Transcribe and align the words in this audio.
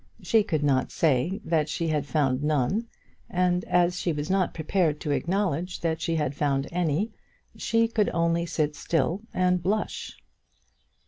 She 0.23 0.41
could 0.41 0.63
not 0.63 0.91
say 0.91 1.41
that 1.45 1.69
she 1.69 1.89
had 1.89 2.07
found 2.07 2.41
none, 2.41 2.87
and 3.29 3.63
as 3.65 3.99
she 3.99 4.11
was 4.11 4.31
not 4.31 4.51
prepared 4.51 4.99
to 5.01 5.11
acknowledge 5.11 5.81
that 5.81 6.01
she 6.01 6.15
had 6.15 6.33
found 6.33 6.67
any, 6.71 7.11
she 7.55 7.87
could 7.87 8.09
only 8.09 8.47
sit 8.47 8.75
still 8.75 9.21
and 9.31 9.61
blush. 9.61 10.17